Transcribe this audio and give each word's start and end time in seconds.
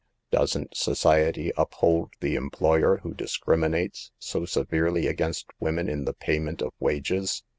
Doesn't 0.31 0.75
society 0.75 1.51
uphold 1.55 2.13
the 2.21 2.33
employer 2.33 3.01
who 3.03 3.13
discriminates 3.13 4.09
so 4.17 4.45
severely 4.45 5.05
against 5.05 5.45
women 5.59 5.87
in 5.87 6.05
the 6.05 6.13
payment 6.15 6.63
of 6.63 6.73
wages? 6.79 7.43